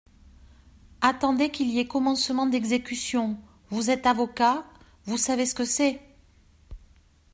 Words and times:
Attendez 1.01 1.51
qu'il 1.51 1.69
y 1.69 1.77
ait 1.77 1.85
commencement 1.87 2.47
d'exécution, 2.47 3.37
vous 3.69 3.91
êtes 3.91 4.07
avocat, 4.07 4.65
vous 5.05 5.17
savez 5.19 5.45
ce 5.45 5.53
que 5.53 5.63
c'est. 5.63 6.01